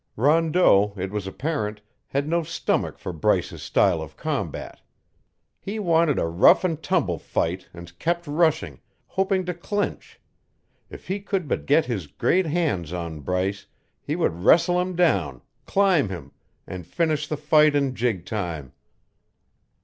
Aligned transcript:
Rondeau, 0.15 0.93
it 0.97 1.11
was 1.11 1.27
apparent, 1.27 1.79
had 2.07 2.27
no 2.27 2.41
stomach 2.41 2.97
for 2.97 3.13
Bryce's 3.13 3.61
style 3.61 4.01
of 4.01 4.17
combat. 4.17 4.81
He 5.59 5.77
wanted 5.77 6.17
a 6.17 6.25
rough 6.25 6.63
and 6.63 6.81
tumble 6.81 7.19
fight 7.19 7.69
and 7.71 7.95
kept 7.99 8.25
rushing, 8.25 8.79
hoping 9.05 9.45
to 9.45 9.53
clinch; 9.53 10.19
if 10.89 11.07
he 11.07 11.19
could 11.19 11.47
but 11.47 11.67
get 11.67 11.85
his 11.85 12.07
great 12.07 12.47
hands 12.47 12.91
on 12.91 13.19
Bryce, 13.19 13.67
he 14.01 14.15
would 14.15 14.43
wrestle 14.43 14.81
him 14.81 14.95
down, 14.95 15.43
climb 15.67 16.09
him, 16.09 16.31
and 16.65 16.87
finish 16.87 17.27
the 17.27 17.37
fight 17.37 17.75
in 17.75 17.93
jig 17.93 18.25
time. 18.25 18.73